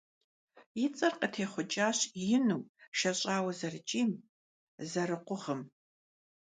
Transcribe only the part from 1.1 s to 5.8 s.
къытехъукӀащ ину, шэщӀауэ зэрыкӀийм, зэрыкъугъым.